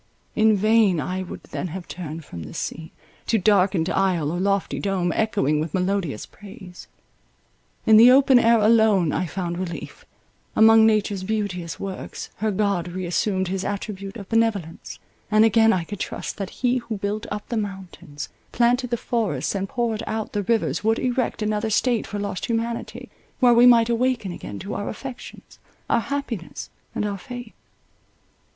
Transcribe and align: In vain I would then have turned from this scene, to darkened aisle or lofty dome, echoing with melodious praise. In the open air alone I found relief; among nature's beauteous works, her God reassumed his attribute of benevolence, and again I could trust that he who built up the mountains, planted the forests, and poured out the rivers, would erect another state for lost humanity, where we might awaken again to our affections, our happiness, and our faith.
In 0.35 0.57
vain 0.57 0.99
I 0.99 1.21
would 1.21 1.43
then 1.51 1.67
have 1.67 1.87
turned 1.87 2.25
from 2.25 2.41
this 2.41 2.57
scene, 2.57 2.89
to 3.27 3.37
darkened 3.37 3.87
aisle 3.87 4.31
or 4.31 4.39
lofty 4.39 4.79
dome, 4.79 5.11
echoing 5.13 5.59
with 5.59 5.75
melodious 5.75 6.25
praise. 6.25 6.87
In 7.85 7.97
the 7.97 8.09
open 8.11 8.39
air 8.39 8.57
alone 8.57 9.11
I 9.11 9.27
found 9.27 9.59
relief; 9.59 10.03
among 10.55 10.87
nature's 10.87 11.23
beauteous 11.23 11.79
works, 11.79 12.31
her 12.37 12.49
God 12.49 12.87
reassumed 12.87 13.49
his 13.49 13.63
attribute 13.63 14.17
of 14.17 14.27
benevolence, 14.27 14.97
and 15.29 15.45
again 15.45 15.71
I 15.71 15.83
could 15.83 15.99
trust 15.99 16.37
that 16.37 16.49
he 16.65 16.77
who 16.77 16.97
built 16.97 17.27
up 17.29 17.47
the 17.49 17.55
mountains, 17.55 18.27
planted 18.51 18.89
the 18.89 18.97
forests, 18.97 19.53
and 19.53 19.69
poured 19.69 20.01
out 20.07 20.33
the 20.33 20.41
rivers, 20.41 20.83
would 20.83 20.97
erect 20.97 21.43
another 21.43 21.69
state 21.69 22.07
for 22.07 22.17
lost 22.17 22.47
humanity, 22.47 23.09
where 23.39 23.53
we 23.53 23.67
might 23.67 23.87
awaken 23.87 24.31
again 24.31 24.57
to 24.61 24.73
our 24.73 24.89
affections, 24.89 25.59
our 25.91 25.99
happiness, 26.01 26.71
and 26.95 27.05
our 27.05 27.19
faith. 27.19 27.53